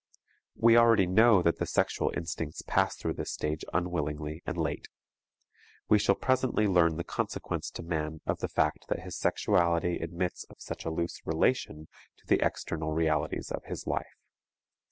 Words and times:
We 0.55 0.77
already 0.77 1.05
know 1.05 1.43
that 1.43 1.59
the 1.59 1.67
sexual 1.67 2.11
instincts 2.17 2.63
pass 2.65 2.95
through 2.95 3.13
this 3.13 3.31
stage 3.31 3.63
unwillingly 3.71 4.41
and 4.47 4.57
late. 4.57 4.87
We 5.89 5.99
shall 5.99 6.15
presently 6.15 6.65
learn 6.65 6.97
the 6.97 7.03
consequence 7.03 7.69
to 7.69 7.83
man 7.83 8.19
of 8.25 8.39
the 8.39 8.47
fact 8.49 8.87
that 8.89 9.01
his 9.03 9.15
sexuality 9.15 9.99
admits 9.99 10.43
of 10.45 10.55
such 10.59 10.85
a 10.85 10.89
loose 10.89 11.21
relation 11.23 11.87
to 12.17 12.25
the 12.25 12.43
external 12.43 12.91
realities 12.91 13.51
of 13.51 13.65
his 13.65 13.85
life. 13.85 14.17